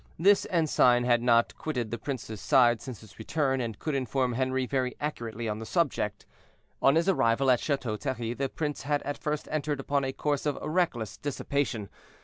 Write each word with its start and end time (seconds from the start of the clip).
This 0.17 0.47
ensign 0.49 1.03
had 1.03 1.21
not 1.21 1.55
quitted 1.59 1.91
the 1.91 1.99
prince's 1.99 2.41
side 2.41 2.81
since 2.81 3.01
his 3.01 3.19
return, 3.19 3.61
and 3.61 3.77
could 3.77 3.93
inform 3.93 4.33
Henri 4.33 4.65
very 4.65 4.95
accurately 4.99 5.47
on 5.47 5.59
the 5.59 5.63
subject. 5.67 6.25
On 6.81 6.95
his 6.95 7.07
arrival 7.07 7.51
at 7.51 7.59
Chateau 7.59 7.97
Thierry, 7.97 8.33
the 8.33 8.49
prince 8.49 8.81
had 8.81 9.03
at 9.03 9.19
first 9.19 9.47
entered 9.51 9.79
upon 9.79 10.03
a 10.03 10.11
course 10.11 10.47
of 10.47 10.57
reckless 10.59 11.17
dissipation. 11.17 11.87